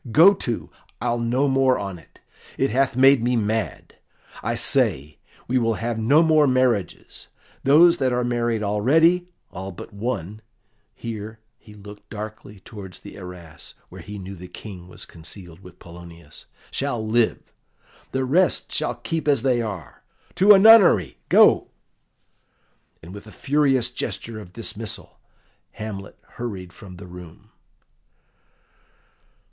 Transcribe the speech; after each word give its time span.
Go 0.11 0.33
to, 0.33 0.71
I'll 0.99 1.19
no 1.19 1.47
more 1.47 1.77
on 1.77 1.99
it; 1.99 2.19
it 2.57 2.71
hath 2.71 2.95
made 2.97 3.21
me 3.21 3.35
mad. 3.35 3.97
I 4.41 4.55
say, 4.55 5.19
we 5.47 5.59
will 5.59 5.75
have 5.75 5.99
no 5.99 6.23
more 6.23 6.47
marriages; 6.47 7.27
those 7.63 7.97
that 7.97 8.11
are 8.11 8.23
married 8.23 8.63
already 8.63 9.29
all 9.51 9.71
but 9.71 9.93
one" 9.93 10.41
here 10.95 11.37
he 11.59 11.75
looked 11.75 12.09
darkly 12.09 12.61
towards 12.61 12.99
the 13.01 13.15
arras, 13.15 13.75
where 13.89 14.01
he 14.01 14.17
knew 14.17 14.33
the 14.33 14.47
King 14.47 14.87
was 14.87 15.05
concealed 15.05 15.59
with 15.59 15.77
Polonius 15.77 16.47
"shall 16.71 17.07
live; 17.07 17.53
the 18.11 18.25
rest 18.25 18.71
shall 18.71 18.95
keep 18.95 19.27
as 19.27 19.43
they 19.43 19.61
are. 19.61 20.01
To 20.33 20.53
a 20.53 20.57
nunnery, 20.57 21.19
go!" 21.29 21.67
And 23.03 23.13
with 23.13 23.27
a 23.27 23.31
furious 23.31 23.91
gesture 23.91 24.39
of 24.39 24.51
dismissal 24.51 25.19
Hamlet 25.73 26.17
hurried 26.23 26.73
from 26.73 26.95
the 26.95 27.05
room. 27.05 27.51